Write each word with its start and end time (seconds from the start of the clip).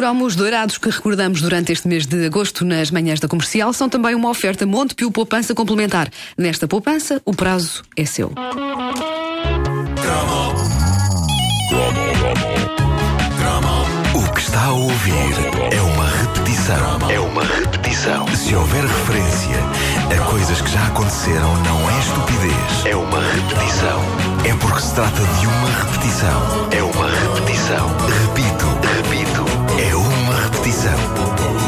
cromos 0.00 0.34
dourados 0.34 0.78
que 0.78 0.88
recordamos 0.88 1.42
durante 1.42 1.72
este 1.72 1.86
mês 1.86 2.06
de 2.06 2.24
agosto 2.24 2.64
nas 2.64 2.90
manhãs 2.90 3.20
da 3.20 3.28
comercial 3.28 3.70
são 3.70 3.86
também 3.86 4.14
uma 4.14 4.30
oferta 4.30 4.64
Montepio 4.64 5.10
Poupança 5.10 5.54
Complementar. 5.54 6.08
Nesta 6.38 6.66
poupança, 6.66 7.20
o 7.22 7.34
prazo 7.34 7.82
é 7.94 8.06
seu. 8.06 8.28
O 14.14 14.32
que 14.32 14.40
está 14.40 14.64
a 14.64 14.72
ouvir 14.72 15.12
é 15.70 15.80
uma 15.82 16.08
repetição. 16.08 17.10
É 17.10 17.20
uma 17.20 17.44
repetição. 17.44 18.26
Se 18.34 18.54
houver 18.54 18.82
referência 18.82 19.56
a 20.16 20.30
coisas 20.30 20.62
que 20.62 20.70
já 20.70 20.86
aconteceram, 20.86 21.54
não 21.62 21.90
é 21.90 21.98
estupidez. 21.98 22.86
É 22.86 22.96
uma 22.96 23.20
repetição. 23.20 24.00
É 24.48 24.54
porque 24.54 24.80
se 24.80 24.94
trata 24.94 25.20
de 25.20 25.46
uma 25.46 25.68
repetição. 25.68 26.68
É 26.70 26.82
uma 26.82 27.06
repetição. 27.06 27.86
Repito, 27.98 28.89
57. 30.70 31.59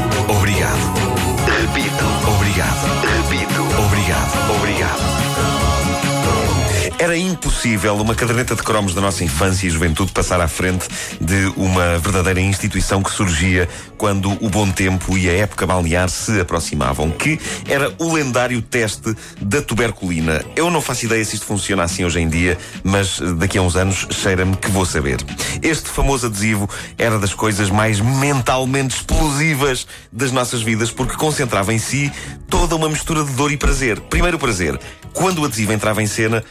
Era 7.12 7.20
impossível 7.20 7.94
uma 7.96 8.14
caderneta 8.14 8.56
de 8.56 8.62
cromos 8.62 8.94
da 8.94 9.02
nossa 9.02 9.22
infância 9.22 9.66
e 9.66 9.70
juventude 9.70 10.12
passar 10.12 10.40
à 10.40 10.48
frente 10.48 10.88
de 11.20 11.52
uma 11.58 11.98
verdadeira 11.98 12.40
instituição 12.40 13.02
que 13.02 13.10
surgia 13.10 13.68
quando 13.98 14.32
o 14.42 14.48
bom 14.48 14.70
tempo 14.70 15.18
e 15.18 15.28
a 15.28 15.32
época 15.34 15.66
balnear 15.66 16.08
se 16.08 16.40
aproximavam, 16.40 17.10
que 17.10 17.38
era 17.68 17.94
o 17.98 18.14
lendário 18.14 18.62
teste 18.62 19.14
da 19.42 19.60
tuberculina. 19.60 20.42
Eu 20.56 20.70
não 20.70 20.80
faço 20.80 21.04
ideia 21.04 21.22
se 21.22 21.34
isto 21.34 21.44
funciona 21.44 21.82
assim 21.82 22.02
hoje 22.02 22.18
em 22.18 22.30
dia, 22.30 22.56
mas 22.82 23.20
daqui 23.36 23.58
a 23.58 23.62
uns 23.62 23.76
anos 23.76 24.06
cheira-me 24.10 24.56
que 24.56 24.70
vou 24.70 24.86
saber. 24.86 25.18
Este 25.60 25.90
famoso 25.90 26.28
adesivo 26.28 26.66
era 26.96 27.18
das 27.18 27.34
coisas 27.34 27.68
mais 27.68 28.00
mentalmente 28.00 28.96
explosivas 28.96 29.86
das 30.10 30.32
nossas 30.32 30.62
vidas, 30.62 30.90
porque 30.90 31.14
concentrava 31.14 31.74
em 31.74 31.78
si 31.78 32.10
toda 32.48 32.74
uma 32.74 32.88
mistura 32.88 33.22
de 33.22 33.32
dor 33.32 33.52
e 33.52 33.58
prazer. 33.58 34.00
Primeiro 34.00 34.38
prazer, 34.38 34.80
quando 35.12 35.42
o 35.42 35.44
adesivo 35.44 35.72
entrava 35.72 36.02
em 36.02 36.06
cena, 36.06 36.42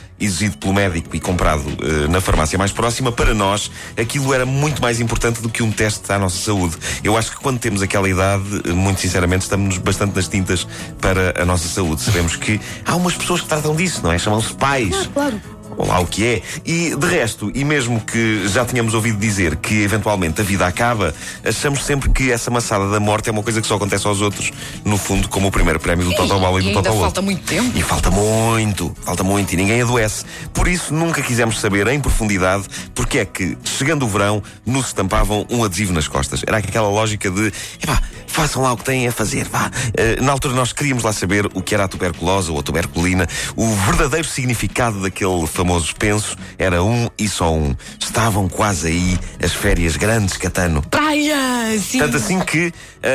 exigido 0.51 0.57
pelo 0.57 0.73
médico 0.73 1.15
e 1.15 1.19
comprado 1.19 1.61
uh, 1.61 2.07
na 2.09 2.21
farmácia 2.21 2.57
mais 2.57 2.71
próxima, 2.71 3.11
para 3.11 3.33
nós 3.33 3.71
aquilo 3.97 4.33
era 4.33 4.45
muito 4.45 4.81
mais 4.81 4.99
importante 4.99 5.41
do 5.41 5.49
que 5.49 5.63
um 5.63 5.71
teste 5.71 6.11
à 6.11 6.19
nossa 6.19 6.37
saúde. 6.37 6.75
Eu 7.03 7.17
acho 7.17 7.31
que 7.31 7.37
quando 7.37 7.59
temos 7.59 7.81
aquela 7.81 8.09
idade, 8.09 8.43
uh, 8.69 8.75
muito 8.75 9.01
sinceramente, 9.01 9.43
estamos 9.43 9.77
bastante 9.77 10.15
nas 10.15 10.27
tintas 10.27 10.67
para 10.99 11.41
a 11.41 11.45
nossa 11.45 11.67
saúde. 11.67 12.01
Sabemos 12.01 12.35
que 12.35 12.59
há 12.85 12.95
umas 12.95 13.15
pessoas 13.15 13.41
que 13.41 13.47
tratam 13.47 13.75
disso, 13.75 14.01
não 14.03 14.11
é? 14.11 14.19
Chamam-se 14.19 14.53
pais. 14.53 14.95
Ah, 14.95 15.09
claro 15.13 15.60
ou 15.77 15.87
lá 15.87 15.99
o 15.99 16.05
que 16.05 16.25
é. 16.25 16.41
E 16.65 16.95
de 16.95 17.07
resto, 17.07 17.51
e 17.53 17.63
mesmo 17.63 17.99
que 18.01 18.47
já 18.47 18.65
tenhamos 18.65 18.93
ouvido 18.93 19.17
dizer 19.17 19.55
que 19.55 19.81
eventualmente 19.83 20.41
a 20.41 20.43
vida 20.43 20.65
acaba, 20.65 21.13
achamos 21.43 21.83
sempre 21.85 22.09
que 22.09 22.31
essa 22.31 22.49
maçada 22.51 22.89
da 22.89 22.99
morte 22.99 23.29
é 23.29 23.31
uma 23.31 23.43
coisa 23.43 23.61
que 23.61 23.67
só 23.67 23.75
acontece 23.75 24.07
aos 24.07 24.21
outros, 24.21 24.51
no 24.85 24.97
fundo, 24.97 25.27
como 25.29 25.47
o 25.47 25.51
primeiro 25.51 25.79
prémio 25.79 26.05
do 26.05 26.15
Total 26.15 26.39
Bola 26.39 26.59
e, 26.59 26.65
e 26.65 26.67
do 26.69 26.73
Total 26.73 26.97
falta 26.99 27.21
muito 27.21 27.43
tempo. 27.43 27.77
E 27.77 27.81
falta 27.81 28.11
muito, 28.11 28.95
falta 29.03 29.23
muito, 29.23 29.53
e 29.53 29.57
ninguém 29.57 29.81
adoece. 29.81 30.25
Por 30.53 30.67
isso, 30.67 30.93
nunca 30.93 31.21
quisemos 31.21 31.59
saber 31.59 31.87
em 31.87 31.99
profundidade 31.99 32.65
porque 32.93 33.19
é 33.19 33.25
que, 33.25 33.57
chegando 33.63 34.05
o 34.05 34.07
verão, 34.07 34.43
nos 34.65 34.87
estampavam 34.87 35.45
um 35.49 35.63
adesivo 35.63 35.93
nas 35.93 36.07
costas. 36.07 36.41
Era 36.45 36.57
aquela 36.57 36.89
lógica 36.89 37.29
de, 37.29 37.51
epá, 37.81 38.01
façam 38.31 38.61
lá 38.61 38.73
o 38.73 38.77
que 38.77 38.85
têm 38.85 39.07
a 39.07 39.11
fazer, 39.11 39.47
vá. 39.47 39.67
Uh, 39.67 40.23
na 40.23 40.31
altura 40.31 40.53
nós 40.53 40.73
queríamos 40.73 41.03
lá 41.03 41.13
saber 41.13 41.45
o 41.53 41.61
que 41.61 41.75
era 41.75 41.83
a 41.83 41.87
tuberculose 41.87 42.49
ou 42.51 42.59
a 42.59 42.63
tuberculina, 42.63 43.27
o 43.55 43.67
verdadeiro 43.67 44.27
significado 44.27 45.01
daquele 45.01 45.45
famoso 45.47 45.93
penso 45.95 46.37
era 46.57 46.83
um 46.83 47.09
e 47.17 47.27
só 47.27 47.53
um. 47.53 47.75
Estavam 47.99 48.47
quase 48.47 48.87
aí 48.87 49.19
as 49.43 49.53
férias 49.53 49.97
grandes, 49.97 50.37
Catano. 50.37 50.81
Praia! 50.83 51.77
Sim. 51.79 51.99
Tanto 51.99 52.17
assim 52.17 52.39
que 52.39 52.67
uh, 52.67 52.73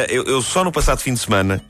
eu, 0.08 0.24
eu 0.24 0.42
só 0.42 0.62
no 0.62 0.70
passado 0.70 1.00
fim 1.00 1.14
de 1.14 1.20
semana, 1.20 1.62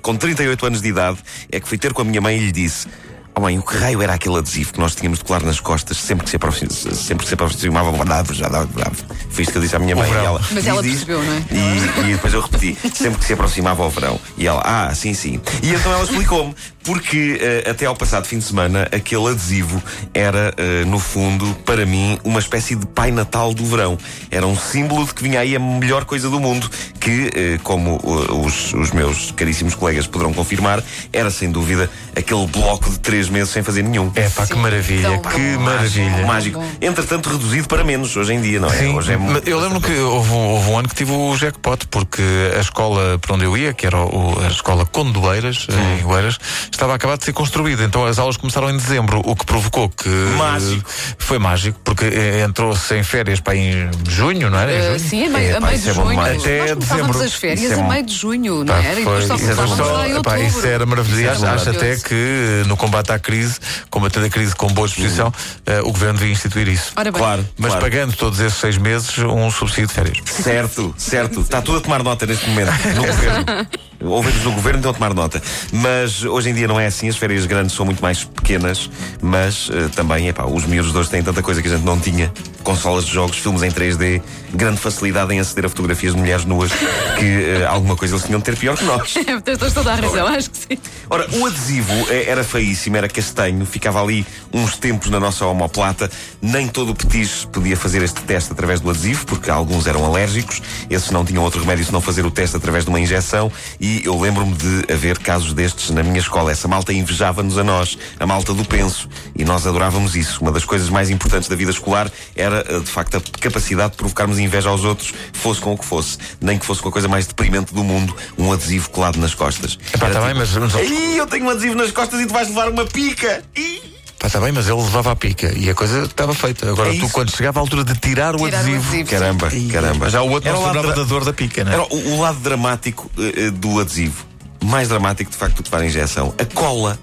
com 0.00 0.16
38 0.16 0.66
anos 0.66 0.82
de 0.82 0.88
idade, 0.88 1.18
é 1.50 1.60
que 1.60 1.68
fui 1.68 1.78
ter 1.78 1.92
com 1.92 2.02
a 2.02 2.04
minha 2.04 2.20
mãe 2.20 2.36
e 2.36 2.40
lhe 2.40 2.52
disse. 2.52 2.88
Oh 3.34 3.40
mãe, 3.40 3.58
o 3.58 3.62
que 3.62 3.76
raio 3.76 4.02
era 4.02 4.14
aquele 4.14 4.36
adesivo 4.36 4.74
que 4.74 4.78
nós 4.78 4.94
tínhamos 4.94 5.18
de 5.18 5.24
colar 5.24 5.42
nas 5.42 5.58
costas 5.58 5.96
sempre 5.96 6.24
que 6.24 6.30
se 6.30 6.36
aproximava, 6.36 6.94
sempre 6.94 7.24
que 7.24 7.28
se 7.28 7.34
aproximava 7.34 8.04
bravo, 8.04 8.34
já 8.34 8.48
dava 8.48 8.66
bravo. 8.66 8.96
Foi 9.30 9.42
isto 9.42 9.52
que 9.52 9.58
eu 9.58 9.62
disse 9.62 9.74
à 9.74 9.78
minha 9.78 9.96
mãe. 9.96 10.10
E 10.10 10.14
ela, 10.14 10.40
Mas 10.50 10.66
ela 10.66 10.82
percebeu, 10.82 11.22
não 11.22 11.32
é? 11.32 11.42
E, 11.50 12.10
e, 12.10 12.12
depois 12.12 12.34
eu 12.34 12.42
repeti, 12.42 12.76
sempre 12.94 13.18
que 13.18 13.24
se 13.24 13.32
aproximava 13.32 13.82
ao 13.82 13.90
verão. 13.90 14.20
E 14.36 14.46
ela, 14.46 14.60
ah, 14.64 14.94
sim, 14.94 15.14
sim. 15.14 15.40
E 15.62 15.72
então 15.72 15.92
ela 15.92 16.04
explicou-me, 16.04 16.54
porque 16.84 17.40
uh, 17.66 17.70
até 17.70 17.86
ao 17.86 17.96
passado 17.96 18.26
fim 18.26 18.38
de 18.38 18.44
semana, 18.44 18.88
aquele 18.92 19.28
adesivo 19.28 19.82
era, 20.12 20.54
uh, 20.58 20.86
no 20.86 20.98
fundo, 20.98 21.54
para 21.64 21.86
mim, 21.86 22.18
uma 22.24 22.40
espécie 22.40 22.74
de 22.74 22.86
Pai 22.86 23.10
Natal 23.10 23.54
do 23.54 23.64
verão. 23.64 23.96
Era 24.30 24.46
um 24.46 24.56
símbolo 24.56 25.06
de 25.06 25.14
que 25.14 25.22
vinha 25.22 25.40
aí 25.40 25.56
a 25.56 25.60
melhor 25.60 26.04
coisa 26.04 26.28
do 26.28 26.38
mundo, 26.38 26.70
que, 27.00 27.28
uh, 27.28 27.62
como 27.62 27.98
os, 28.44 28.74
os 28.74 28.90
meus 28.90 29.30
caríssimos 29.30 29.74
colegas 29.74 30.06
poderão 30.06 30.32
confirmar, 30.34 30.82
era 31.12 31.30
sem 31.30 31.50
dúvida 31.50 31.90
aquele 32.14 32.46
bloco 32.46 32.90
de 32.90 32.98
três 32.98 33.21
meses 33.28 33.50
sem 33.50 33.62
fazer 33.62 33.82
nenhum. 33.82 34.10
É 34.14 34.28
pá, 34.28 34.46
que 34.46 34.54
maravilha, 34.56 35.18
Tão 35.18 35.32
que 35.32 35.54
bom. 35.56 35.62
maravilha. 35.62 36.26
Mágico. 36.26 36.62
Entretanto, 36.80 37.28
reduzido 37.30 37.68
para 37.68 37.84
menos 37.84 38.16
hoje 38.16 38.32
em 38.34 38.40
dia, 38.40 38.60
não 38.60 38.68
é? 38.68 38.76
Sim, 38.76 38.94
Hoje 38.94 39.12
é 39.12 39.16
mas 39.16 39.42
eu 39.46 39.58
lembro 39.60 39.80
que 39.80 39.92
houve 39.98 40.30
um, 40.32 40.36
houve 40.50 40.70
um 40.70 40.78
ano 40.78 40.88
que 40.88 40.94
tive 40.94 41.12
o 41.12 41.36
jackpot, 41.36 41.86
porque 41.88 42.22
a 42.56 42.60
escola 42.60 43.18
para 43.18 43.34
onde 43.34 43.44
eu 43.44 43.56
ia, 43.56 43.72
que 43.72 43.86
era 43.86 43.98
o- 43.98 44.38
a 44.44 44.48
escola 44.48 44.84
Condoeiras, 44.86 45.66
em 45.70 46.04
Oeiras, 46.04 46.38
estava 46.70 46.92
a 46.92 46.96
acabar 46.96 47.16
de 47.18 47.24
ser 47.24 47.32
construída. 47.32 47.84
Então 47.84 48.04
as 48.06 48.18
aulas 48.18 48.36
começaram 48.36 48.70
em 48.70 48.76
dezembro, 48.76 49.20
o 49.24 49.34
que 49.36 49.44
provocou 49.46 49.88
que. 49.88 50.08
Mágico. 50.36 50.88
Foi 51.18 51.38
mágico, 51.38 51.78
porque 51.84 52.04
eh, 52.04 52.42
entrou-se 52.46 52.94
em 52.94 53.02
férias 53.02 53.40
para 53.40 53.56
em 53.56 53.90
junho, 54.08 54.50
não 54.50 54.58
era? 54.58 54.94
Uh, 54.94 54.98
sim, 54.98 55.26
a 55.26 55.30
meio, 55.30 55.54
a 55.54 55.58
Epá, 55.58 55.66
meio 55.68 55.78
de 55.78 55.88
é 55.88 55.92
bom 55.94 56.04
junho. 56.04 56.20
Até 56.20 56.74
dezembro. 56.74 57.22
as 57.22 57.34
férias 57.34 57.72
é 57.72 57.80
a 57.80 57.88
meio 57.88 58.04
de 58.06 58.14
junho, 58.14 58.64
não 58.64 58.74
Pá, 58.74 58.80
era? 58.82 58.92
E 59.00 59.04
depois 59.04 59.24
só 59.26 59.38
foi- 59.38 59.46
começávamos 59.54 59.76
só- 59.86 59.92
lá 59.92 60.08
em 60.08 60.10
epá, 60.10 60.16
outubro. 60.32 60.42
isso 60.42 60.66
era 60.66 60.86
maravilhoso. 60.86 61.32
Isso 61.36 61.44
era 61.44 61.54
Acho 61.54 61.62
até 61.70 61.72
maravilhoso. 61.78 62.04
que 62.04 62.14
eh, 62.14 62.64
no 62.66 62.76
combate 62.76 63.11
à 63.12 63.18
crise, 63.18 63.58
combatendo 63.90 64.26
a 64.26 64.30
crise 64.30 64.54
com 64.54 64.66
boa 64.68 64.86
disposição, 64.88 65.32
eh, 65.66 65.80
o 65.80 65.92
governo 65.92 66.18
devia 66.18 66.32
instituir 66.32 66.68
isso. 66.68 66.92
Ora 66.96 67.10
bem, 67.12 67.20
Claro, 67.20 67.48
Mas 67.56 67.72
claro. 67.72 67.84
pagando 67.84 68.16
todos 68.16 68.40
esses 68.40 68.58
seis 68.58 68.76
meses 68.78 69.16
um 69.18 69.50
subsídio 69.50 69.86
de 69.86 69.94
férias. 69.94 70.18
Certo, 70.24 70.94
certo. 70.96 71.40
Está 71.40 71.60
tudo 71.62 71.78
a 71.78 71.80
tomar 71.80 72.02
nota 72.02 72.26
neste 72.26 72.48
momento 72.48 72.70
no 72.96 73.06
governo. 73.06 73.66
Ouvimos 74.04 74.42
no 74.42 74.52
governo 74.52 74.78
então 74.80 74.90
a 74.90 74.94
tomar 74.94 75.14
nota. 75.14 75.40
Mas 75.72 76.24
hoje 76.24 76.50
em 76.50 76.54
dia 76.54 76.66
não 76.66 76.78
é 76.80 76.86
assim. 76.86 77.08
As 77.08 77.16
férias 77.16 77.46
grandes 77.46 77.74
são 77.76 77.86
muito 77.86 78.02
mais 78.02 78.24
pequenas. 78.24 78.90
Mas 79.20 79.70
eh, 79.72 79.88
também, 79.94 80.28
epá, 80.28 80.44
os 80.44 80.64
miúdos 80.66 80.90
de 80.92 80.98
hoje 80.98 81.08
têm 81.10 81.22
tanta 81.22 81.42
coisa 81.42 81.62
que 81.62 81.68
a 81.68 81.70
gente 81.70 81.84
não 81.84 81.98
tinha. 82.00 82.32
Consolas 82.62 83.04
de 83.04 83.12
jogos, 83.12 83.38
filmes 83.38 83.62
em 83.62 83.70
3D, 83.70 84.22
grande 84.54 84.78
facilidade 84.78 85.32
em 85.34 85.40
aceder 85.40 85.66
a 85.66 85.68
fotografias 85.68 86.14
de 86.14 86.20
mulheres 86.20 86.44
nuas, 86.44 86.70
que 87.18 87.24
eh, 87.24 87.66
alguma 87.66 87.96
coisa 87.96 88.14
eles 88.14 88.24
tinham 88.24 88.38
de 88.38 88.44
ter 88.44 88.56
pior 88.56 88.76
que 88.76 88.84
nós. 88.84 89.14
Tens 89.44 89.72
toda 89.72 89.92
a 89.92 89.94
razão, 89.96 90.26
acho 90.26 90.50
que 90.50 90.58
sim. 90.58 90.78
Ora, 91.08 91.26
o 91.32 91.46
adesivo 91.46 91.92
eh, 92.10 92.24
era 92.28 92.44
feíssimo, 92.44 92.96
era 92.96 93.08
castanho, 93.08 93.64
ficava 93.66 94.02
ali 94.02 94.26
uns 94.52 94.76
tempos 94.76 95.10
na 95.10 95.18
nossa 95.18 95.46
omoplata. 95.46 96.10
Nem 96.40 96.68
todo 96.68 96.90
o 96.90 96.94
petis 96.94 97.44
podia 97.44 97.76
fazer 97.76 98.02
este 98.02 98.20
teste 98.22 98.52
através 98.52 98.80
do 98.80 98.90
adesivo, 98.90 99.26
porque 99.26 99.50
alguns 99.50 99.86
eram 99.86 100.04
alérgicos, 100.04 100.62
esses 100.90 101.10
não 101.10 101.24
tinham 101.24 101.42
outro 101.42 101.60
remédio 101.60 101.84
senão 101.84 102.00
fazer 102.00 102.24
o 102.24 102.30
teste 102.30 102.56
através 102.56 102.84
de 102.84 102.90
uma 102.90 103.00
injeção. 103.00 103.50
E 103.80 104.02
eu 104.04 104.18
lembro-me 104.18 104.54
de 104.54 104.92
haver 104.92 105.18
casos 105.18 105.52
destes 105.52 105.90
na 105.90 106.02
minha 106.02 106.18
escola. 106.18 106.52
Essa 106.52 106.68
malta 106.68 106.92
invejava-nos 106.92 107.58
a 107.58 107.64
nós, 107.64 107.98
a 108.18 108.26
malta 108.26 108.52
do 108.52 108.64
penso, 108.64 109.08
e 109.36 109.44
nós 109.44 109.66
adorávamos 109.66 110.14
isso. 110.14 110.40
Uma 110.40 110.52
das 110.52 110.64
coisas 110.64 110.88
mais 110.88 111.10
importantes 111.10 111.48
da 111.48 111.56
vida 111.56 111.70
escolar 111.70 112.10
era, 112.36 112.51
eh, 112.56 112.80
de 112.80 112.90
facto, 112.90 113.16
a 113.16 113.20
capacidade 113.40 113.92
de 113.92 113.96
provocarmos 113.96 114.38
inveja 114.38 114.68
aos 114.68 114.84
outros, 114.84 115.12
fosse 115.32 115.60
com 115.60 115.72
o 115.72 115.78
que 115.78 115.84
fosse, 115.84 116.18
nem 116.40 116.58
que 116.58 116.66
fosse 116.66 116.80
com 116.82 116.88
a 116.88 116.92
coisa 116.92 117.08
mais 117.08 117.26
deprimente 117.26 117.72
do 117.74 117.82
mundo, 117.82 118.14
um 118.38 118.52
adesivo 118.52 118.90
colado 118.90 119.16
nas 119.18 119.34
costas. 119.34 119.78
Epá, 119.94 120.06
Era 120.06 120.20
tá 120.20 120.26
bem, 120.26 120.34
mas- 120.34 120.54
mas- 120.56 120.74
Ih, 120.74 121.16
eu 121.16 121.26
tenho 121.26 121.44
um 121.46 121.50
adesivo 121.50 121.74
nas 121.74 121.90
costas 121.90 122.20
e 122.20 122.26
tu 122.26 122.32
vais 122.32 122.48
levar 122.48 122.68
uma 122.68 122.84
pica. 122.86 123.42
Ih. 123.56 123.80
Pá, 124.18 124.28
está 124.28 124.40
bem, 124.40 124.52
mas 124.52 124.68
ele 124.68 124.80
levava 124.80 125.10
a 125.10 125.16
pica 125.16 125.52
e 125.58 125.68
a 125.68 125.74
coisa 125.74 126.04
estava 126.04 126.32
feita. 126.32 126.70
Agora, 126.70 126.90
É 126.94 126.98
tu, 126.98 127.04
isso. 127.06 127.12
quando 127.12 127.34
chegava 127.34 127.58
à 127.58 127.60
altura 127.62 127.82
de 127.82 127.94
tirar 127.98 128.36
o 128.36 128.38
Tirar 128.38 128.58
o 128.58 128.60
adesivo. 128.60 128.86
adesivo. 128.88 129.10
Caramba, 129.10 129.50
caramba. 129.72 129.98
Mas 130.04 130.12
já 130.12 130.22
o 130.22 130.30
outro 130.30 130.48
Era 130.48 130.56
não 130.56 130.62
o 130.62 130.66
lado 130.66 130.76
lembrava 130.76 130.96
da 131.00 131.04
dor 131.08 131.24
da 131.24 131.32
pica, 131.32 131.64
não 131.64 131.72
é? 131.72 131.74
Era 131.74 131.82
o, 131.84 132.08
o 132.14 132.20
lado 132.20 132.38
dramático 132.38 133.10
eh, 133.18 133.50
do 133.50 133.80
adesivo. 133.80 134.24
Mais 134.64 134.88
dramático, 134.88 135.28
de 135.28 135.36
facto, 135.36 135.56
do 135.56 135.62
que 135.64 135.68
levar 135.70 135.82
a 135.82 135.86
injeção. 135.88 136.32
A 136.38 136.44
cola 136.44 136.96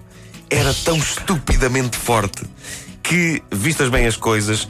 era 0.49 0.73
tão 0.85 0.95
estupidamente 0.95 1.97
forte 1.97 2.41
que, 3.03 3.43
vistas 3.51 3.89
bem 3.89 4.07
as 4.07 4.15
coisas, 4.15 4.65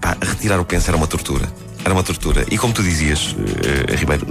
pá, 0.00 0.16
retirar 0.20 0.60
o 0.60 0.64
penso 0.64 0.88
era 0.90 0.96
uma 0.96 1.06
tortura. 1.06 1.50
Era 1.84 1.94
uma 1.94 2.02
tortura. 2.02 2.44
E 2.50 2.58
como 2.58 2.72
tu 2.74 2.82
dizias, 2.82 3.34
eh, 3.90 3.94
Ribeiro, 3.96 4.26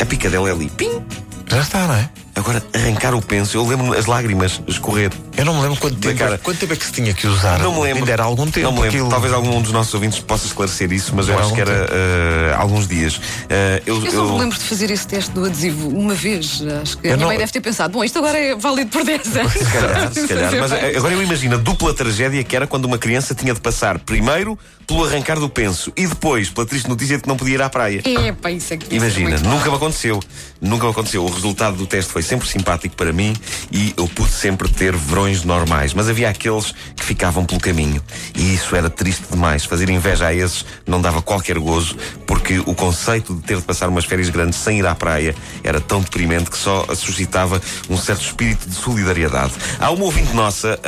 a 0.00 0.04
pica 0.06 0.28
dela 0.30 0.48
é 0.48 0.52
ali. 0.52 0.70
Pim! 0.70 1.02
Já 1.48 1.60
está, 1.60 1.86
não 1.86 1.94
é? 1.94 2.08
Agora, 2.34 2.62
arrancar 2.72 3.14
o 3.14 3.20
penso, 3.20 3.58
eu 3.58 3.66
lembro-me 3.66 3.94
as 3.94 4.06
lágrimas 4.06 4.60
escorrer. 4.66 5.12
Eu 5.36 5.44
não 5.44 5.54
me 5.54 5.60
lembro 5.62 5.76
quanto 5.78 5.96
tempo, 5.96 6.18
cara. 6.18 6.38
quanto 6.38 6.58
tempo 6.58 6.72
é 6.72 6.76
que 6.76 6.84
se 6.86 6.92
tinha 6.92 7.12
que 7.12 7.26
usar. 7.26 7.58
Não 7.58 7.74
me 7.74 7.80
lembro. 7.82 7.98
Ainda 8.00 8.12
era 8.12 8.22
algum 8.24 8.46
tempo. 8.50 8.60
Não 8.66 8.72
me 8.72 8.78
lembro. 8.80 8.88
aquilo. 8.88 9.10
Talvez 9.10 9.32
algum 9.34 9.60
dos 9.60 9.70
nossos 9.70 9.92
ouvintes 9.92 10.18
possa 10.20 10.46
esclarecer 10.46 10.90
isso, 10.92 11.12
mas 11.14 11.28
eu 11.28 11.34
Era 11.34 11.42
acho 11.44 11.54
que 11.54 11.60
era 11.60 11.88
eh, 11.90 12.54
alguns 12.58 12.88
dias. 12.88 13.20
Eh, 13.50 13.82
eu, 13.84 14.02
Eu 14.02 14.10
só 14.10 14.24
me 14.32 14.38
lembro 14.40 14.58
de 14.58 14.64
fazer 14.64 14.90
esse 14.90 15.06
teste 15.06 15.30
do 15.32 15.44
adesivo 15.44 15.88
uma 15.90 16.14
vez. 16.14 16.62
Acho 16.82 16.96
que 16.98 17.06
a 17.06 17.10
Eu 17.10 17.16
minha 17.16 17.24
não- 17.24 17.26
mãe 17.26 17.36
deve 17.38 17.52
ter 17.52 17.60
pensado: 17.60 17.92
bom, 17.92 18.02
isto 18.02 18.18
agora 18.18 18.38
é 18.38 18.54
válido 18.56 18.90
por 18.90 19.04
10 19.04 19.36
anos. 19.36 19.52
Se 19.52 19.64
calhar, 19.66 20.12
se 20.14 20.26
calhar. 20.28 20.54
Mas 20.58 20.70
bem. 20.72 20.80
eh, 20.80 20.96
agora 20.96 21.12
eu 21.14 21.22
imagino 21.22 21.54
a 21.56 21.58
dupla 21.58 21.92
tragédia 21.92 22.42
que 22.42 22.56
era 22.56 22.66
quando 22.66 22.86
uma 22.86 22.96
criança 22.96 23.34
tinha 23.34 23.52
de 23.52 23.60
passar 23.60 23.98
primeiro 23.98 24.58
pelo 24.86 25.04
arrancar 25.04 25.38
do 25.38 25.48
penso 25.50 25.92
e 25.96 26.06
depois 26.06 26.48
pela 26.48 26.66
triste 26.66 26.88
notícia 26.88 27.16
de 27.16 27.22
que 27.22 27.28
não 27.28 27.36
podia 27.36 27.54
ir 27.54 27.62
à 27.62 27.68
praia. 27.68 28.02
Epá, 28.04 28.50
isso 28.50 28.72
é 28.72 28.76
que 28.78 28.94
Imagina, 28.96 29.30
muito 29.30 29.48
nunca 29.48 29.68
me 29.70 29.76
aconteceu. 29.76 30.18
Nunca 30.60 30.84
me 30.86 30.90
aconteceu. 30.92 31.24
O 31.24 31.30
resultado 31.30 31.76
do 31.76 31.86
teste 31.86 32.10
foi 32.10 32.21
sempre 32.22 32.48
simpático 32.48 32.96
para 32.96 33.12
mim 33.12 33.34
e 33.70 33.92
eu 33.96 34.08
pude 34.08 34.30
sempre 34.30 34.68
ter 34.68 34.94
verões 34.94 35.44
normais. 35.44 35.94
Mas 35.94 36.08
havia 36.08 36.28
aqueles 36.28 36.72
que 36.96 37.04
ficavam 37.04 37.44
pelo 37.44 37.60
caminho. 37.60 38.02
E 38.34 38.54
isso 38.54 38.74
era 38.74 38.88
triste 38.88 39.24
demais. 39.30 39.64
Fazer 39.64 39.88
inveja 39.90 40.26
a 40.26 40.34
esses 40.34 40.64
não 40.86 41.00
dava 41.00 41.22
qualquer 41.22 41.58
gozo, 41.58 41.96
porque 42.26 42.58
o 42.60 42.74
conceito 42.74 43.34
de 43.34 43.42
ter 43.42 43.56
de 43.56 43.62
passar 43.62 43.88
umas 43.88 44.04
férias 44.04 44.28
grandes 44.28 44.58
sem 44.58 44.78
ir 44.78 44.86
à 44.86 44.94
praia 44.94 45.34
era 45.62 45.80
tão 45.80 46.00
deprimente 46.00 46.50
que 46.50 46.56
só 46.56 46.86
suscitava 46.94 47.60
um 47.88 47.96
certo 47.96 48.22
espírito 48.22 48.68
de 48.68 48.74
solidariedade. 48.74 49.52
Há 49.78 49.90
uma 49.90 50.04
ouvinte 50.04 50.34
nossa, 50.34 50.78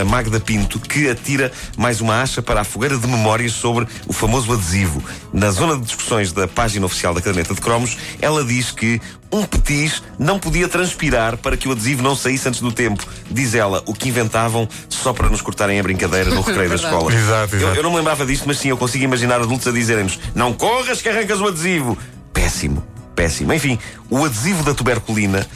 a 0.00 0.04
Magda 0.04 0.40
Pinto, 0.40 0.78
que 0.78 1.08
atira 1.08 1.52
mais 1.76 2.00
uma 2.00 2.20
acha 2.22 2.42
para 2.42 2.60
a 2.60 2.64
fogueira 2.64 2.96
de 2.96 3.06
memórias 3.06 3.52
sobre 3.52 3.86
o 4.06 4.12
famoso 4.12 4.52
adesivo. 4.52 5.02
Na 5.32 5.50
zona 5.50 5.76
de 5.76 5.82
discussões 5.82 6.32
da 6.32 6.48
página 6.48 6.86
oficial 6.86 7.14
da 7.14 7.20
caderneta 7.20 7.54
de 7.54 7.60
cromos, 7.60 7.96
ela 8.20 8.44
diz 8.44 8.70
que 8.70 9.00
um 9.32 9.44
petis 9.44 10.02
não 10.18 10.38
podia 10.38 10.68
transpirar 10.68 11.36
para 11.36 11.56
que 11.56 11.68
o 11.68 11.72
adesivo 11.72 12.02
não 12.02 12.16
saísse 12.16 12.48
antes 12.48 12.60
do 12.60 12.72
tempo. 12.72 13.04
Diz 13.30 13.54
ela, 13.54 13.82
o 13.86 13.94
que 13.94 14.08
inventavam 14.08 14.68
só 14.88 15.12
para 15.12 15.28
nos 15.28 15.40
cortarem 15.40 15.78
a 15.78 15.82
brincadeira 15.82 16.30
no 16.30 16.40
recreio 16.42 16.68
da 16.68 16.74
escola. 16.74 17.14
Exato, 17.14 17.54
Eu, 17.54 17.60
exato. 17.60 17.76
eu 17.76 17.82
não 17.82 17.90
me 17.90 17.96
lembrava 17.96 18.26
disto, 18.26 18.44
mas 18.46 18.58
sim, 18.58 18.68
eu 18.68 18.76
consigo 18.76 19.04
imaginar 19.04 19.40
adultos 19.40 19.66
a 19.68 19.70
dizerem-nos: 19.72 20.18
não 20.34 20.52
corras 20.52 21.00
que 21.00 21.08
arrancas 21.08 21.40
o 21.40 21.46
adesivo. 21.46 21.96
Péssimo, 22.32 22.84
péssimo. 23.14 23.52
Enfim, 23.52 23.78
o 24.08 24.24
adesivo 24.24 24.62
da 24.64 24.74
tuberculina. 24.74 25.46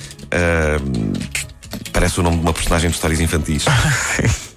que 1.32 1.90
parece 1.92 2.20
o 2.20 2.22
nome 2.22 2.36
de 2.38 2.42
uma 2.42 2.52
personagem 2.52 2.90
de 2.90 2.94
histórias 2.96 3.20
infantis. 3.20 3.64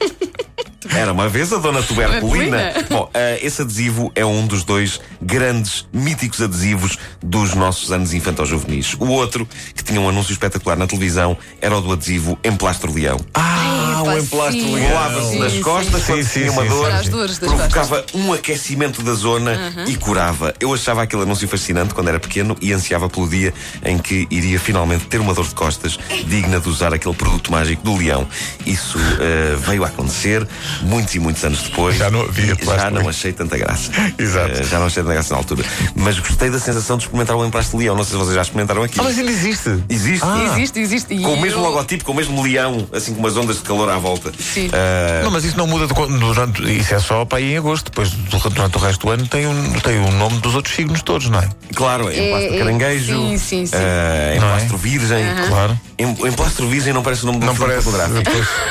Era 0.98 1.14
uma 1.14 1.30
vez 1.30 1.54
a 1.54 1.58
Dona 1.58 1.84
Tuberculina. 1.84 2.74
Bom, 2.90 3.08
eh, 3.14 3.40
esse 3.44 3.62
adesivo 3.62 4.12
é 4.16 4.26
um 4.26 4.48
dos 4.48 4.64
dois 4.64 5.00
grandes, 5.22 5.88
míticos 5.94 6.42
adesivos 6.42 6.98
dos 7.22 7.54
nossos 7.54 7.92
anos 7.92 8.14
infantil-juvenis. 8.14 8.96
O 8.96 9.08
outro, 9.10 9.48
que 9.76 9.84
tinha 9.84 10.02
um 10.02 10.10
anúncio 10.10 10.32
espetacular 10.32 10.76
na 10.76 10.88
televisão, 10.88 11.38
era 11.62 11.78
o 11.78 11.82
do 11.82 11.92
adesivo 11.92 12.38
Emplastro 12.44 12.92
Leão. 12.92 13.20
Ah, 13.34 13.77
Epá, 14.02 14.14
o 14.14 14.18
emplastro 14.20 14.60
sim. 14.62 14.74
legal. 14.76 14.90
Colava-se 14.92 15.40
nas 15.40 15.54
costas 15.60 16.02
sim. 16.02 16.08
quando 16.14 16.24
Sim, 16.24 16.40
tinha 16.40 16.52
uma 16.52 16.64
sim, 16.64 16.70
dor, 17.10 17.30
provocava 17.40 18.06
um 18.14 18.34
aquecimento 18.34 19.02
da 19.02 19.14
zona 19.14 19.74
e 19.88 19.96
curava. 19.96 20.54
Eu 20.60 20.74
achava 20.74 21.02
aquele 21.04 21.24
anúncio 21.24 21.48
fascinante 21.48 21.94
quando 21.94 22.08
era 22.10 22.20
pequeno 22.20 22.56
e 22.62 22.74
ansiava 22.74 23.10
pelo 23.10 23.28
dia 23.30 23.54
em 23.84 23.98
que 23.98 24.28
iria 24.30 24.60
finalmente 24.60 25.06
ter 25.06 25.20
uma 25.20 25.34
dor 25.34 25.48
de 25.48 25.56
costas 25.56 25.98
digna 26.28 26.60
de 26.60 26.70
usar 26.70 26.94
aquele 26.94 27.16
produto 27.16 27.52
mágico 27.52 27.84
do 27.84 27.96
leão. 27.98 28.28
Isso 28.66 28.98
eh, 29.20 29.56
veio 29.60 29.84
a 29.84 29.88
acontecer 29.88 30.48
muitos 30.82 31.14
e 31.16 31.20
muitos 31.20 31.44
anos 31.44 31.62
depois. 31.64 31.96
Já 31.98 32.10
não 32.10 32.22
havia 32.22 32.56
Já 32.56 32.90
não 32.90 33.08
achei 33.10 33.32
tanta 33.32 33.58
graça. 33.58 33.92
Exato. 34.18 34.60
Eh, 34.60 34.64
já 34.64 34.80
não 34.80 34.88
achei 34.88 35.02
tanta 35.04 35.14
graça 35.14 35.34
na 35.34 35.40
altura. 35.40 35.64
Mas 35.96 36.20
gostei 36.20 36.50
da 36.50 36.60
sensação 36.60 36.98
de 36.98 37.04
experimentar 37.04 37.36
o 37.36 37.46
emplasto 37.46 37.78
de 37.78 37.84
leão. 37.84 37.96
Não 37.96 38.04
sei 38.04 38.14
se 38.14 38.18
vocês 38.18 38.36
já 38.36 38.42
experimentaram 38.42 38.84
aqui. 38.84 39.00
Ah, 39.00 39.04
mas 39.04 39.18
ainda 39.18 39.32
existe. 39.32 39.84
Existe. 39.90 40.26
Existe, 40.52 40.80
existe. 40.80 41.14
E 41.14 41.22
Com 41.22 41.34
o 41.34 41.42
mesmo 41.42 41.60
eu- 41.60 41.64
logotipo, 41.64 42.04
com 42.04 42.12
o 42.12 42.16
mesmo 42.16 42.42
leão, 42.42 42.88
assim 42.92 43.14
com 43.14 43.20
umas 43.20 43.36
ondas 43.38 43.58
de 43.58 43.64
calor 43.64 43.87
à 43.92 43.98
volta. 43.98 44.32
Sim. 44.40 44.70
Eh, 44.72 45.22
Não, 45.24 45.32
mas 45.32 45.44
isso 45.46 45.58
não 45.58 45.68
muda 45.68 45.88
do- 45.88 46.20
durante. 46.20 46.62
Isso 46.72 46.94
é 46.94 47.00
só 47.00 47.26
para 47.26 47.38
aí 47.40 47.54
em 47.54 47.58
agosto. 47.58 47.86
Depois, 47.86 48.10
du- 48.10 48.50
durante 48.50 48.78
o 48.78 48.80
resto 48.80 49.06
do 49.08 49.12
ano, 49.12 49.28
tem, 49.28 49.48
um, 49.48 49.74
tem 49.80 49.98
o 50.00 50.12
nome 50.12 50.40
dos 50.40 50.56
outros 50.56 50.76
signos 50.76 51.02
todos, 51.02 51.30
não 51.30 51.40
é? 51.40 51.50
Claro, 51.76 52.12
em 52.12 52.30
plastro 52.30 52.56
é- 52.56 52.58
caranguejo, 52.60 53.16
sim, 53.16 53.38
sim, 53.38 53.66
sim. 53.66 53.76
eh, 53.76 54.34
em 54.36 54.40
Não 54.40 54.48
é? 54.48 54.52
plastro 54.58 54.78
virgem. 54.78 55.26
Claro. 55.48 55.80
Em, 56.00 56.06
em 56.06 56.32
plastro 56.32 56.68
virgem 56.68 56.94
não 56.94 57.02
parece 57.02 57.24
o 57.24 57.26
nome 57.28 57.40
do 57.40 57.46
Não 57.48 57.56
parece. 57.56 57.88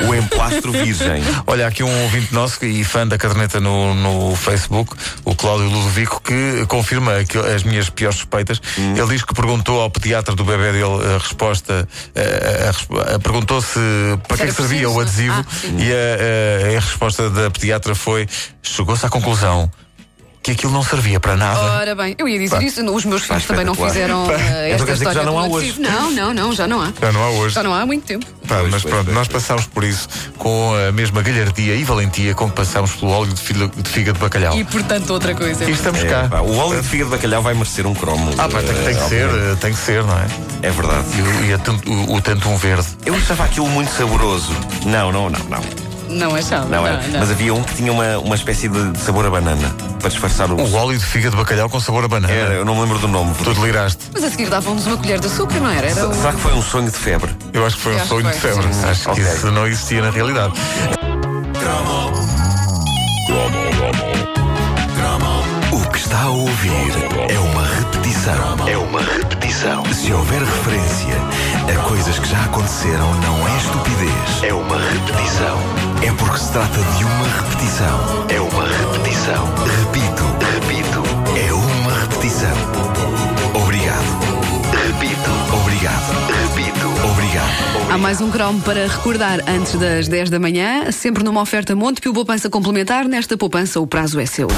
O 0.06 0.14
emplastro 0.14 0.70
virgem. 0.72 1.22
Olha, 1.46 1.66
aqui 1.66 1.82
um 1.82 2.02
ouvinte 2.04 2.32
nosso 2.32 2.64
e 2.64 2.84
fã 2.84 3.06
da 3.06 3.18
caderneta 3.18 3.60
no, 3.60 3.94
no 3.94 4.36
Facebook, 4.36 4.94
o 5.24 5.34
Cláudio 5.34 5.68
Ludovico, 5.68 6.20
que 6.22 6.64
confirma 6.68 7.24
que 7.24 7.36
as 7.38 7.62
minhas 7.64 7.90
piores 7.90 8.16
suspeitas. 8.18 8.60
Hum. 8.78 8.94
Ele 8.96 9.08
diz 9.08 9.22
que 9.24 9.34
perguntou 9.34 9.80
ao 9.80 9.90
pediatra 9.90 10.34
do 10.34 10.44
bebê 10.44 10.72
dele 10.72 11.14
a 11.14 11.18
resposta, 11.18 11.88
a- 12.14 13.10
a 13.10 13.14
a- 13.14 13.18
perguntou 13.18 13.60
se 13.60 13.78
para 14.28 14.36
que 14.36 14.42
é 14.44 14.46
que 14.46 14.52
servia 14.54 14.88
o? 14.88 15.02
Adesivo 15.06 15.34
Ah, 15.34 15.44
e 15.78 15.92
a, 15.92 16.74
a- 16.74 16.76
a 16.76 16.80
resposta 16.80 17.30
da 17.30 17.50
pediatra 17.50 17.94
foi: 17.94 18.26
chegou-se 18.62 19.04
à 19.06 19.08
conclusão 19.08 19.70
que 20.46 20.52
aquilo 20.52 20.72
não 20.72 20.84
servia 20.84 21.18
para 21.18 21.36
nada. 21.36 21.58
Ora 21.60 21.92
bem, 21.96 22.14
eu 22.16 22.28
ia 22.28 22.38
dizer 22.38 22.54
Pá. 22.56 22.62
isso, 22.62 22.80
os 22.94 23.04
meus 23.04 23.22
filhos 23.22 23.42
Pá, 23.42 23.48
também 23.48 23.64
não 23.66 23.74
fizeram 23.74 24.26
quer 24.28 24.70
esta 24.70 24.84
que 24.84 24.90
já 24.92 24.94
história 24.94 25.22
não 25.24 25.36
há 25.40 25.44
hoje. 25.48 25.74
Não, 25.80 26.08
não, 26.12 26.32
não, 26.32 26.52
já 26.52 26.68
não 26.68 26.80
há. 26.80 26.92
Já 27.00 27.10
não 27.10 27.20
há 27.24 27.30
hoje. 27.30 27.54
Já 27.56 27.62
não 27.64 27.74
há 27.74 27.80
há 27.80 27.86
muito 27.86 28.04
tempo. 28.06 28.24
Pá, 28.46 28.62
mas 28.70 28.84
pronto, 28.84 29.10
nós 29.10 29.26
passámos 29.26 29.66
por 29.66 29.82
isso 29.82 30.08
com 30.38 30.72
a 30.88 30.92
mesma 30.92 31.20
galhardia 31.20 31.74
e 31.74 31.82
valentia 31.82 32.32
com 32.32 32.48
que 32.48 32.54
passámos 32.54 32.92
pelo 32.92 33.10
óleo 33.10 33.32
de, 33.34 33.40
filo- 33.40 33.68
de 33.76 33.90
fígado 33.90 34.18
de 34.18 34.24
bacalhau. 34.24 34.56
E 34.56 34.62
portanto, 34.62 35.10
outra 35.10 35.34
coisa. 35.34 35.64
E 35.64 35.72
estamos 35.72 36.00
É, 36.04 36.06
cá. 36.06 36.28
pá, 36.30 36.40
o 36.42 36.56
óleo 36.56 36.80
de 36.80 36.86
fígado 36.88 37.10
de 37.10 37.16
bacalhau 37.16 37.42
vai 37.42 37.54
merecer 37.54 37.84
um 37.84 37.94
cromo. 37.94 38.30
Ah, 38.38 38.48
pá, 38.48 38.60
tem, 38.62 38.72
tem 38.72 38.94
que 38.94 39.02
eh, 39.02 39.08
ser, 39.08 39.24
obviamente. 39.26 39.52
eh, 39.52 39.56
tem 39.60 39.72
que 39.72 39.78
ser, 39.80 40.04
não 40.04 40.16
é? 40.16 40.26
É 40.62 40.70
verdade. 40.70 41.04
E, 41.18 41.22
o- 41.22 41.44
e 41.46 41.52
a 41.54 41.58
tanto- 41.58 41.90
o, 41.90 42.14
o 42.14 42.20
tanto 42.20 42.48
um 42.48 42.56
verde. 42.56 42.86
Eu 43.04 43.16
achava 43.16 43.42
aquilo 43.44 43.68
muito 43.68 43.90
saboroso. 43.90 44.52
Não, 44.84 45.10
não, 45.10 45.28
não, 45.28 45.40
não. 45.40 45.85
Não 46.08 46.34
achava. 46.34 46.66
Não 46.66 46.86
era. 46.86 47.00
Mas 47.18 47.30
havia 47.30 47.52
um 47.54 47.62
que 47.62 47.74
tinha 47.74 47.92
uma, 47.92 48.18
uma 48.18 48.34
espécie 48.34 48.68
de 48.68 48.86
de 48.92 48.98
sabor 48.98 49.26
a 49.26 49.30
banana. 49.30 49.74
Para 50.00 50.08
disfarçar 50.08 50.50
o. 50.50 50.56
O 50.60 50.74
óleo 50.74 50.98
de 50.98 51.04
fígado 51.04 51.36
de 51.36 51.42
bacalhau 51.42 51.68
com 51.68 51.80
sabor 51.80 52.04
a 52.04 52.08
banana. 52.08 52.32
Era, 52.32 52.54
eu 52.54 52.64
não 52.64 52.74
me 52.74 52.82
lembro 52.82 52.98
do 52.98 53.08
nome. 53.08 53.34
Tu 53.42 53.52
deliraste. 53.54 54.04
Mas 54.12 54.24
a 54.24 54.30
seguir 54.30 54.48
davam-nos 54.48 54.86
uma 54.86 54.96
colher 54.96 55.18
de 55.20 55.26
açúcar, 55.26 55.58
não 55.60 55.70
era? 55.70 55.88
Era 55.88 56.08
o... 56.08 56.14
Será 56.14 56.32
que 56.32 56.40
foi 56.40 56.52
um 56.54 56.62
sonho 56.62 56.90
de 56.90 56.96
febre? 56.96 57.30
Eu 57.52 57.66
acho 57.66 57.76
que 57.76 57.82
foi 57.82 57.92
um 57.92 57.96
Acho 57.96 58.04
que 58.04 58.08
sonho 58.08 58.26
de 58.32 58.38
foi. 58.38 58.50
febre. 58.52 58.74
Sim, 58.74 58.84
Acho 58.88 59.10
que 59.14 59.20
isso 59.20 59.50
não 59.50 59.66
existia 59.66 60.02
na 60.02 60.10
realidade. 60.10 60.52
Ouvir 66.36 66.70
é 67.30 67.38
uma 67.38 67.62
repetição. 67.62 68.68
É 68.68 68.76
uma 68.76 69.00
repetição. 69.00 69.84
Se 69.86 70.12
houver 70.12 70.40
referência 70.40 71.14
a 71.72 71.88
coisas 71.88 72.18
que 72.18 72.28
já 72.28 72.44
aconteceram, 72.44 73.14
não 73.20 73.48
é 73.48 73.56
estupidez. 73.56 74.42
É 74.42 74.52
uma 74.52 74.76
repetição. 74.76 75.58
É 76.06 76.12
porque 76.12 76.38
se 76.38 76.52
trata 76.52 76.78
de 76.78 77.04
uma 77.04 77.28
repetição. 77.40 78.26
É 78.28 78.40
uma 78.40 78.66
repetição. 78.68 79.44
Repito, 79.80 80.24
repito. 80.52 81.02
É 81.38 81.52
uma 81.52 82.00
repetição. 82.00 82.56
Obrigado. 83.54 84.36
Repito. 84.86 85.30
Obrigado. 85.62 86.12
Repito. 86.48 86.86
Obrigado. 87.10 87.92
Há 87.92 87.98
mais 87.98 88.20
um 88.20 88.30
cromo 88.30 88.60
para 88.60 88.86
recordar 88.86 89.40
antes 89.48 89.74
das 89.76 90.06
10 90.06 90.28
da 90.28 90.38
manhã, 90.38 90.92
sempre 90.92 91.24
numa 91.24 91.40
oferta 91.40 91.74
Monte 91.74 92.00
Pio 92.00 92.12
Poupança 92.12 92.50
Complementar. 92.50 93.08
Nesta 93.08 93.36
poupança, 93.38 93.80
o 93.80 93.86
prazo 93.86 94.20
é 94.20 94.26
seu. 94.26 94.48